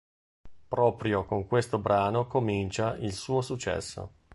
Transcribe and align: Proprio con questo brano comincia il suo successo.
Proprio 0.67 1.25
con 1.25 1.45
questo 1.45 1.77
brano 1.77 2.25
comincia 2.25 2.95
il 2.97 3.13
suo 3.13 3.41
successo. 3.43 4.13